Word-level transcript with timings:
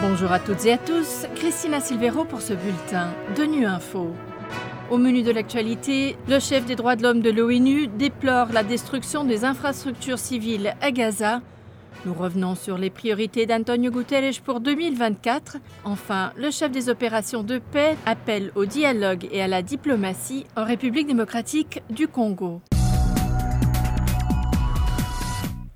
Bonjour 0.00 0.30
à 0.30 0.38
toutes 0.38 0.64
et 0.64 0.72
à 0.72 0.78
tous, 0.78 1.26
Christina 1.34 1.80
Silvero 1.80 2.24
pour 2.24 2.40
ce 2.40 2.52
bulletin 2.52 3.08
de 3.36 3.42
Nu 3.42 3.66
Info. 3.66 4.12
Au 4.90 4.96
menu 4.96 5.22
de 5.22 5.32
l'actualité, 5.32 6.16
le 6.28 6.38
chef 6.38 6.64
des 6.66 6.76
droits 6.76 6.94
de 6.94 7.02
l'homme 7.02 7.20
de 7.20 7.30
l'ONU 7.30 7.88
déplore 7.88 8.52
la 8.52 8.62
destruction 8.62 9.24
des 9.24 9.44
infrastructures 9.44 10.20
civiles 10.20 10.74
à 10.80 10.92
Gaza. 10.92 11.40
Nous 12.06 12.14
revenons 12.14 12.54
sur 12.54 12.78
les 12.78 12.90
priorités 12.90 13.44
d'Antonio 13.46 13.90
Guterres 13.90 14.40
pour 14.44 14.60
2024. 14.60 15.56
Enfin, 15.84 16.32
le 16.36 16.52
chef 16.52 16.70
des 16.70 16.88
opérations 16.88 17.42
de 17.42 17.58
paix 17.58 17.96
appelle 18.06 18.52
au 18.54 18.66
dialogue 18.66 19.28
et 19.32 19.42
à 19.42 19.48
la 19.48 19.62
diplomatie 19.62 20.46
en 20.56 20.64
République 20.64 21.08
démocratique 21.08 21.82
du 21.90 22.06
Congo. 22.06 22.60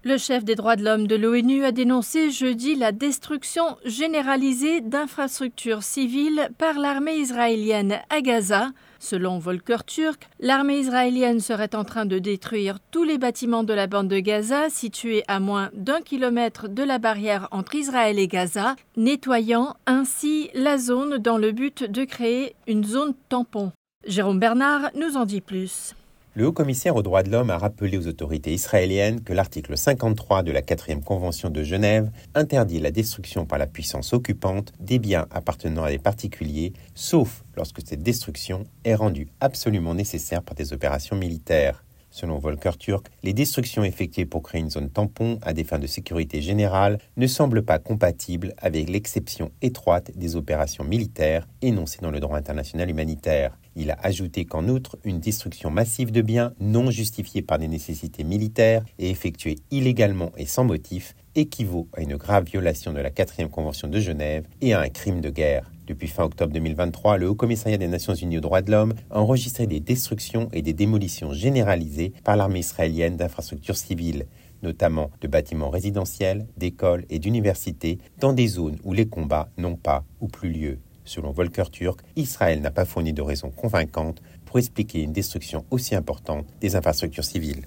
Le 0.04 0.18
chef 0.18 0.44
des 0.44 0.56
droits 0.56 0.74
de 0.74 0.84
l'homme 0.84 1.06
de 1.06 1.14
l'ONU 1.14 1.64
a 1.64 1.70
dénoncé 1.70 2.32
jeudi 2.32 2.74
la 2.74 2.90
destruction 2.90 3.76
généralisée 3.84 4.80
d'infrastructures 4.80 5.84
civiles 5.84 6.50
par 6.58 6.76
l'armée 6.80 7.18
israélienne 7.18 8.00
à 8.10 8.20
Gaza. 8.20 8.70
Selon 8.98 9.38
Volker 9.38 9.84
Turk, 9.86 10.28
l'armée 10.40 10.80
israélienne 10.80 11.38
serait 11.38 11.76
en 11.76 11.84
train 11.84 12.04
de 12.04 12.18
détruire 12.18 12.80
tous 12.90 13.04
les 13.04 13.16
bâtiments 13.16 13.62
de 13.62 13.74
la 13.74 13.86
bande 13.86 14.08
de 14.08 14.18
Gaza 14.18 14.70
situés 14.70 15.22
à 15.28 15.38
moins 15.38 15.70
d'un 15.72 16.00
kilomètre 16.00 16.68
de 16.68 16.82
la 16.82 16.98
barrière 16.98 17.46
entre 17.52 17.76
Israël 17.76 18.18
et 18.18 18.26
Gaza, 18.26 18.74
nettoyant 18.96 19.76
ainsi 19.86 20.50
la 20.54 20.78
zone 20.78 21.18
dans 21.18 21.38
le 21.38 21.52
but 21.52 21.84
de 21.84 22.02
créer 22.02 22.56
une 22.66 22.82
zone 22.82 23.14
tampon. 23.28 23.70
Jérôme 24.04 24.40
Bernard 24.40 24.90
nous 24.96 25.16
en 25.16 25.26
dit 25.26 25.40
plus. 25.40 25.94
Le 26.34 26.46
haut-commissaire 26.46 26.96
aux 26.96 27.02
droits 27.02 27.22
de 27.22 27.30
l'homme 27.30 27.50
a 27.50 27.58
rappelé 27.58 27.98
aux 27.98 28.06
autorités 28.06 28.54
israéliennes 28.54 29.20
que 29.20 29.34
l'article 29.34 29.76
53 29.76 30.42
de 30.42 30.50
la 30.50 30.62
4e 30.62 31.02
Convention 31.02 31.50
de 31.50 31.62
Genève 31.62 32.10
interdit 32.34 32.80
la 32.80 32.90
destruction 32.90 33.44
par 33.44 33.58
la 33.58 33.66
puissance 33.66 34.14
occupante 34.14 34.72
des 34.80 34.98
biens 34.98 35.26
appartenant 35.30 35.84
à 35.84 35.90
des 35.90 35.98
particuliers, 35.98 36.72
sauf 36.94 37.44
lorsque 37.54 37.86
cette 37.86 38.02
destruction 38.02 38.64
est 38.84 38.94
rendue 38.94 39.28
absolument 39.40 39.92
nécessaire 39.92 40.42
par 40.42 40.54
des 40.54 40.72
opérations 40.72 41.16
militaires. 41.16 41.84
Selon 42.10 42.38
Volker 42.38 42.78
Turk, 42.78 43.08
les 43.22 43.34
destructions 43.34 43.84
effectuées 43.84 44.24
pour 44.24 44.42
créer 44.42 44.62
une 44.62 44.70
zone 44.70 44.88
tampon 44.88 45.38
à 45.42 45.52
des 45.52 45.64
fins 45.64 45.78
de 45.78 45.86
sécurité 45.86 46.40
générale 46.40 46.98
ne 47.18 47.26
semblent 47.26 47.62
pas 47.62 47.78
compatibles 47.78 48.54
avec 48.56 48.88
l'exception 48.88 49.50
étroite 49.60 50.12
des 50.16 50.34
opérations 50.34 50.84
militaires 50.84 51.46
énoncées 51.60 52.00
dans 52.00 52.10
le 52.10 52.20
droit 52.20 52.38
international 52.38 52.88
humanitaire. 52.88 53.58
Il 53.74 53.90
a 53.90 53.98
ajouté 54.02 54.44
qu'en 54.44 54.68
outre, 54.68 54.98
une 55.04 55.20
destruction 55.20 55.70
massive 55.70 56.12
de 56.12 56.20
biens 56.20 56.52
non 56.60 56.90
justifiée 56.90 57.42
par 57.42 57.58
des 57.58 57.68
nécessités 57.68 58.24
militaires 58.24 58.84
et 58.98 59.10
effectuée 59.10 59.56
illégalement 59.70 60.32
et 60.36 60.46
sans 60.46 60.64
motif 60.64 61.14
équivaut 61.34 61.88
à 61.94 62.02
une 62.02 62.16
grave 62.16 62.44
violation 62.44 62.92
de 62.92 63.00
la 63.00 63.10
4e 63.10 63.48
Convention 63.48 63.88
de 63.88 63.98
Genève 63.98 64.46
et 64.60 64.74
à 64.74 64.80
un 64.80 64.88
crime 64.88 65.20
de 65.20 65.30
guerre. 65.30 65.70
Depuis 65.86 66.08
fin 66.08 66.24
octobre 66.24 66.52
2023, 66.52 67.16
le 67.16 67.28
Haut 67.28 67.34
Commissariat 67.34 67.78
des 67.78 67.88
Nations 67.88 68.14
Unies 68.14 68.38
aux 68.38 68.42
droits 68.42 68.62
de 68.62 68.70
l'homme 68.70 68.94
a 69.10 69.20
enregistré 69.20 69.66
des 69.66 69.80
destructions 69.80 70.48
et 70.52 70.62
des 70.62 70.74
démolitions 70.74 71.32
généralisées 71.32 72.12
par 72.24 72.36
l'armée 72.36 72.60
israélienne 72.60 73.16
d'infrastructures 73.16 73.76
civiles, 73.76 74.26
notamment 74.62 75.10
de 75.20 75.28
bâtiments 75.28 75.70
résidentiels, 75.70 76.46
d'écoles 76.56 77.04
et 77.10 77.18
d'universités, 77.18 77.98
dans 78.18 78.32
des 78.32 78.46
zones 78.46 78.78
où 78.84 78.92
les 78.92 79.06
combats 79.06 79.48
n'ont 79.58 79.76
pas 79.76 80.04
ou 80.20 80.28
plus 80.28 80.50
lieu. 80.50 80.78
Selon 81.04 81.30
Volker 81.32 81.64
Turk, 81.70 82.00
Israël 82.16 82.60
n'a 82.60 82.70
pas 82.70 82.84
fourni 82.84 83.12
de 83.12 83.22
raisons 83.22 83.50
convaincantes 83.50 84.22
pour 84.44 84.58
expliquer 84.58 85.02
une 85.02 85.12
destruction 85.12 85.64
aussi 85.70 85.94
importante 85.94 86.46
des 86.60 86.76
infrastructures 86.76 87.24
civiles. 87.24 87.66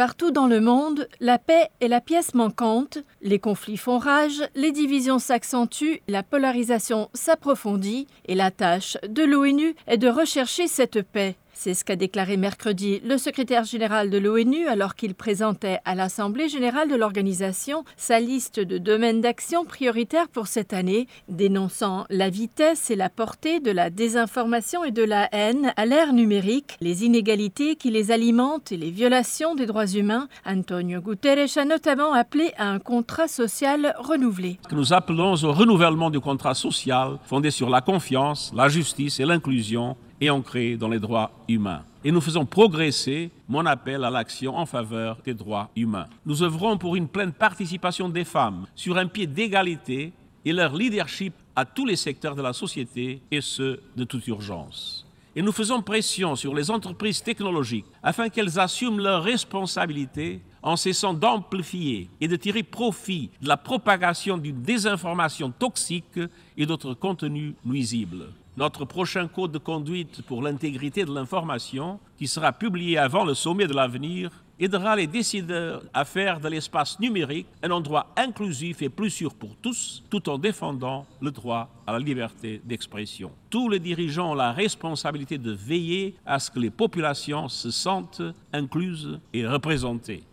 Partout 0.00 0.30
dans 0.30 0.46
le 0.46 0.62
monde, 0.62 1.06
la 1.20 1.38
paix 1.38 1.68
est 1.82 1.88
la 1.88 2.00
pièce 2.00 2.32
manquante, 2.32 2.96
les 3.20 3.38
conflits 3.38 3.76
font 3.76 3.98
rage, 3.98 4.42
les 4.54 4.72
divisions 4.72 5.18
s'accentuent, 5.18 6.00
la 6.08 6.22
polarisation 6.22 7.10
s'approfondit 7.12 8.06
et 8.24 8.34
la 8.34 8.50
tâche 8.50 8.96
de 9.06 9.22
l'ONU 9.22 9.74
est 9.86 9.98
de 9.98 10.08
rechercher 10.08 10.68
cette 10.68 11.02
paix. 11.02 11.36
C'est 11.62 11.74
ce 11.74 11.84
qu'a 11.84 11.94
déclaré 11.94 12.38
mercredi 12.38 13.02
le 13.04 13.18
secrétaire 13.18 13.64
général 13.64 14.08
de 14.08 14.16
l'ONU 14.16 14.66
alors 14.66 14.94
qu'il 14.94 15.14
présentait 15.14 15.78
à 15.84 15.94
l'Assemblée 15.94 16.48
générale 16.48 16.88
de 16.88 16.94
l'organisation 16.94 17.84
sa 17.98 18.18
liste 18.18 18.60
de 18.60 18.78
domaines 18.78 19.20
d'action 19.20 19.66
prioritaires 19.66 20.30
pour 20.30 20.46
cette 20.46 20.72
année, 20.72 21.06
dénonçant 21.28 22.06
la 22.08 22.30
vitesse 22.30 22.90
et 22.90 22.96
la 22.96 23.10
portée 23.10 23.60
de 23.60 23.70
la 23.70 23.90
désinformation 23.90 24.84
et 24.84 24.90
de 24.90 25.02
la 25.02 25.28
haine 25.32 25.74
à 25.76 25.84
l'ère 25.84 26.14
numérique, 26.14 26.78
les 26.80 27.04
inégalités 27.04 27.76
qui 27.76 27.90
les 27.90 28.10
alimentent 28.10 28.72
et 28.72 28.78
les 28.78 28.90
violations 28.90 29.54
des 29.54 29.66
droits 29.66 29.86
humains. 29.86 30.28
Antonio 30.46 31.02
Guterres 31.02 31.58
a 31.58 31.66
notamment 31.66 32.14
appelé 32.14 32.52
à 32.56 32.70
un 32.70 32.78
contrat 32.78 33.28
social 33.28 33.94
renouvelé. 33.98 34.58
Nous 34.72 34.94
appelons 34.94 35.34
au 35.34 35.52
renouvellement 35.52 36.08
du 36.08 36.20
contrat 36.20 36.54
social 36.54 37.18
fondé 37.26 37.50
sur 37.50 37.68
la 37.68 37.82
confiance, 37.82 38.50
la 38.56 38.70
justice 38.70 39.20
et 39.20 39.26
l'inclusion 39.26 39.98
et 40.20 40.30
ancré 40.30 40.76
dans 40.76 40.88
les 40.88 40.98
droits 40.98 41.32
humains. 41.48 41.82
Et 42.04 42.12
nous 42.12 42.20
faisons 42.20 42.46
progresser 42.46 43.30
mon 43.48 43.66
appel 43.66 44.04
à 44.04 44.10
l'action 44.10 44.56
en 44.56 44.66
faveur 44.66 45.18
des 45.24 45.34
droits 45.34 45.70
humains. 45.76 46.06
Nous 46.24 46.42
œuvrons 46.42 46.78
pour 46.78 46.96
une 46.96 47.08
pleine 47.08 47.32
participation 47.32 48.08
des 48.08 48.24
femmes 48.24 48.66
sur 48.74 48.96
un 48.96 49.06
pied 49.06 49.26
d'égalité 49.26 50.12
et 50.44 50.52
leur 50.52 50.74
leadership 50.74 51.34
à 51.54 51.64
tous 51.64 51.84
les 51.84 51.96
secteurs 51.96 52.34
de 52.34 52.42
la 52.42 52.52
société 52.52 53.20
et 53.30 53.40
ce, 53.40 53.80
de 53.96 54.04
toute 54.04 54.26
urgence. 54.28 55.06
Et 55.36 55.42
nous 55.42 55.52
faisons 55.52 55.80
pression 55.82 56.34
sur 56.34 56.54
les 56.54 56.70
entreprises 56.70 57.22
technologiques 57.22 57.86
afin 58.02 58.28
qu'elles 58.28 58.58
assument 58.58 58.98
leurs 58.98 59.22
responsabilités 59.22 60.40
en 60.62 60.76
cessant 60.76 61.14
d'amplifier 61.14 62.08
et 62.20 62.28
de 62.28 62.36
tirer 62.36 62.62
profit 62.62 63.30
de 63.40 63.48
la 63.48 63.56
propagation 63.56 64.38
d'une 64.38 64.62
désinformation 64.62 65.50
toxique 65.50 66.20
et 66.56 66.66
d'autres 66.66 66.94
contenus 66.94 67.54
nuisibles. 67.64 68.26
Notre 68.60 68.84
prochain 68.84 69.26
code 69.26 69.52
de 69.52 69.58
conduite 69.58 70.20
pour 70.20 70.42
l'intégrité 70.42 71.06
de 71.06 71.14
l'information, 71.14 71.98
qui 72.18 72.26
sera 72.26 72.52
publié 72.52 72.98
avant 72.98 73.24
le 73.24 73.32
sommet 73.32 73.66
de 73.66 73.72
l'avenir, 73.72 74.30
aidera 74.60 74.96
les 74.96 75.06
décideurs 75.06 75.82
à 75.94 76.04
faire 76.04 76.40
de 76.40 76.48
l'espace 76.48 77.00
numérique 77.00 77.46
un 77.62 77.70
endroit 77.70 78.08
inclusif 78.18 78.82
et 78.82 78.90
plus 78.90 79.08
sûr 79.08 79.34
pour 79.34 79.56
tous, 79.56 80.02
tout 80.10 80.28
en 80.28 80.36
défendant 80.36 81.06
le 81.22 81.30
droit 81.30 81.70
à 81.86 81.92
la 81.92 81.98
liberté 82.00 82.60
d'expression. 82.62 83.32
Tous 83.48 83.70
les 83.70 83.78
dirigeants 83.78 84.32
ont 84.32 84.34
la 84.34 84.52
responsabilité 84.52 85.38
de 85.38 85.52
veiller 85.52 86.16
à 86.26 86.38
ce 86.38 86.50
que 86.50 86.58
les 86.58 86.68
populations 86.68 87.48
se 87.48 87.70
sentent 87.70 88.20
incluses 88.52 89.18
et 89.32 89.46
représentées. 89.46 90.24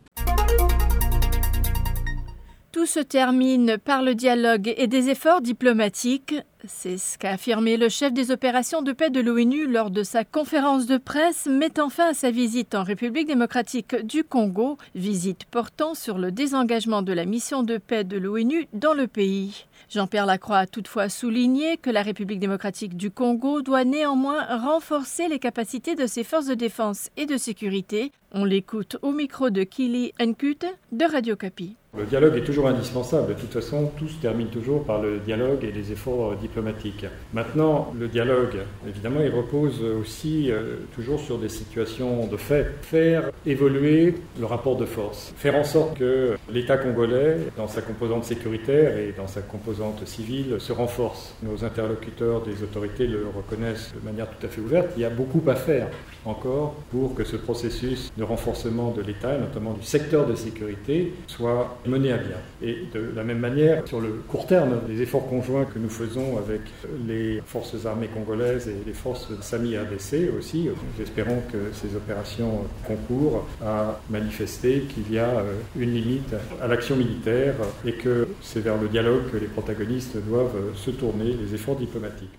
Tout 2.73 2.85
se 2.85 2.99
termine 2.99 3.77
par 3.77 4.03
le 4.03 4.13
dialogue 4.13 4.73
et 4.77 4.87
des 4.87 5.09
efforts 5.09 5.41
diplomatiques. 5.41 6.35
C'est 6.67 6.97
ce 6.97 7.17
qu'a 7.17 7.31
affirmé 7.31 7.77
le 7.77 7.87
chef 7.87 8.11
des 8.11 8.29
opérations 8.29 8.81
de 8.81 8.91
paix 8.91 9.09
de 9.09 9.21
l'ONU 9.21 9.67
lors 9.67 9.89
de 9.89 10.03
sa 10.03 10.25
conférence 10.25 10.85
de 10.85 10.97
presse 10.97 11.45
mettant 11.45 11.89
fin 11.89 12.09
à 12.09 12.13
sa 12.13 12.29
visite 12.29 12.75
en 12.75 12.83
République 12.83 13.27
démocratique 13.27 13.95
du 13.95 14.23
Congo, 14.23 14.77
visite 14.95 15.45
portant 15.45 15.93
sur 15.93 16.17
le 16.17 16.31
désengagement 16.31 17.01
de 17.01 17.13
la 17.13 17.25
mission 17.25 17.63
de 17.63 17.77
paix 17.77 18.03
de 18.03 18.17
l'ONU 18.17 18.67
dans 18.73 18.93
le 18.93 19.07
pays. 19.07 19.65
Jean-Pierre 19.89 20.25
Lacroix 20.25 20.57
a 20.57 20.67
toutefois 20.67 21.07
souligné 21.07 21.77
que 21.77 21.89
la 21.89 22.01
République 22.01 22.39
démocratique 22.39 22.97
du 22.97 23.11
Congo 23.11 23.61
doit 23.61 23.85
néanmoins 23.85 24.43
renforcer 24.57 25.29
les 25.29 25.39
capacités 25.39 25.95
de 25.95 26.05
ses 26.05 26.25
forces 26.25 26.47
de 26.47 26.53
défense 26.53 27.09
et 27.15 27.25
de 27.25 27.37
sécurité. 27.37 28.11
On 28.33 28.43
l'écoute 28.43 28.97
au 29.01 29.13
micro 29.13 29.49
de 29.49 29.63
Kili 29.63 30.11
Nkute 30.19 30.65
de 30.91 31.05
Radio 31.05 31.37
Capi. 31.37 31.77
Le 31.97 32.05
dialogue 32.05 32.37
est 32.37 32.43
toujours 32.43 32.67
indispensable. 32.67 33.33
De 33.33 33.39
toute 33.39 33.53
façon, 33.53 33.91
tout 33.97 34.07
se 34.07 34.17
termine 34.17 34.47
toujours 34.47 34.83
par 34.83 35.01
le 35.01 35.17
dialogue 35.17 35.63
et 35.63 35.71
les 35.71 35.91
efforts 35.91 36.35
diplomatiques. 36.35 37.05
Maintenant, 37.33 37.91
le 37.97 38.07
dialogue, 38.07 38.57
évidemment, 38.87 39.21
il 39.23 39.31
repose 39.31 39.81
aussi 39.99 40.51
euh, 40.51 40.75
toujours 40.93 41.19
sur 41.19 41.39
des 41.39 41.49
situations 41.49 42.27
de 42.27 42.37
fait. 42.37 42.67
Faire 42.81 43.31
évoluer 43.47 44.13
le 44.39 44.45
rapport 44.45 44.75
de 44.75 44.85
force. 44.85 45.33
Faire 45.37 45.55
en 45.55 45.63
sorte 45.63 45.97
que 45.97 46.37
l'État 46.51 46.77
congolais, 46.77 47.37
dans 47.57 47.67
sa 47.67 47.81
composante 47.81 48.25
sécuritaire 48.25 48.97
et 48.97 49.13
dans 49.17 49.27
sa 49.27 49.41
composante 49.41 50.05
civile, 50.05 50.57
se 50.59 50.73
renforce. 50.73 51.33
Nos 51.41 51.63
interlocuteurs 51.63 52.41
des 52.41 52.61
autorités 52.61 53.07
le 53.07 53.25
reconnaissent 53.35 53.93
de 53.99 54.05
manière 54.05 54.27
tout 54.29 54.45
à 54.45 54.49
fait 54.49 54.61
ouverte. 54.61 54.89
Il 54.97 55.01
y 55.01 55.05
a 55.05 55.09
beaucoup 55.09 55.41
à 55.47 55.55
faire 55.55 55.87
encore 56.25 56.75
pour 56.91 57.15
que 57.15 57.23
ce 57.23 57.37
processus 57.37 58.11
de 58.17 58.23
renforcement 58.23 58.91
de 58.91 59.01
l'État, 59.01 59.37
notamment 59.37 59.73
du 59.73 59.83
secteur 59.83 60.27
de 60.27 60.35
sécurité, 60.35 61.13
soit 61.27 61.77
mené 61.87 62.11
à 62.11 62.17
bien. 62.17 62.37
Et 62.61 62.85
de 62.93 63.11
la 63.15 63.23
même 63.23 63.39
manière, 63.39 63.87
sur 63.87 63.99
le 63.99 64.09
court 64.27 64.47
terme, 64.47 64.81
les 64.87 65.01
efforts 65.01 65.27
conjoints 65.27 65.65
que 65.65 65.79
nous 65.79 65.89
faisons 65.89 66.37
avec 66.37 66.61
les 67.07 67.41
forces 67.45 67.85
armées 67.85 68.07
congolaises 68.07 68.67
et 68.67 68.75
les 68.85 68.93
forces 68.93 69.29
SAMI-RDC 69.41 70.37
aussi, 70.37 70.69
nous 70.69 71.03
espérons 71.03 71.41
que 71.51 71.73
ces 71.73 71.95
opérations 71.95 72.65
concourent 72.85 73.47
à 73.63 73.99
manifester 74.09 74.81
qu'il 74.81 75.11
y 75.13 75.19
a 75.19 75.39
euh, 75.39 75.53
une 75.77 75.93
limite 75.93 76.35
à 76.61 76.67
l'action 76.67 76.95
militaire 76.95 77.55
et 77.85 77.93
que 77.93 78.27
c'est 78.41 78.61
vers 78.61 78.77
le 78.77 78.87
dialogue 78.87 79.31
que 79.31 79.37
les 79.37 79.47
protagonistes 79.47 80.17
doivent 80.27 80.73
se 80.75 80.91
tourner, 80.91 81.33
les 81.33 81.53
efforts 81.53 81.77
diplomatiques. 81.77 82.37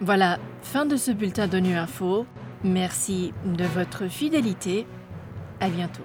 Voilà, 0.00 0.38
fin 0.62 0.84
de 0.84 0.96
ce 0.96 1.12
bulletin 1.12 1.46
d'ONU 1.46 1.74
Info. 1.76 2.26
Merci 2.64 3.32
de 3.44 3.64
votre 3.64 4.08
fidélité. 4.08 4.86
À 5.60 5.68
bientôt. 5.68 6.02